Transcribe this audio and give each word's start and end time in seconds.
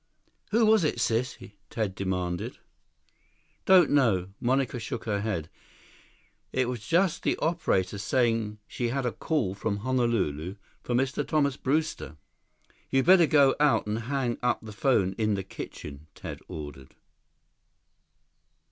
"Who 0.49 0.65
was 0.65 0.83
it, 0.83 0.99
sis?" 0.99 1.37
Ted 1.69 1.93
demanded. 1.93 2.57
"Don't 3.67 3.91
know." 3.91 4.29
Monica 4.39 4.79
shook 4.79 5.03
her 5.05 5.21
head. 5.21 5.47
"It 6.51 6.67
was 6.67 6.87
just 6.87 7.21
the 7.21 7.37
operator 7.37 7.99
saying 7.99 8.57
she 8.67 8.87
had 8.87 9.05
a 9.05 9.11
call 9.11 9.53
from 9.53 9.77
Honolulu 9.77 10.55
for 10.81 10.95
Mr. 10.95 11.23
Thomas 11.23 11.55
Brewster." 11.55 12.17
"You'd 12.89 13.05
better 13.05 13.27
go 13.27 13.55
out 13.59 13.85
and 13.85 13.99
hang 14.09 14.39
up 14.41 14.61
the 14.63 14.73
phone 14.73 15.13
in 15.19 15.35
the 15.35 15.43
kitchen," 15.43 16.07
Ted 16.15 16.39
ordered. 16.47 16.95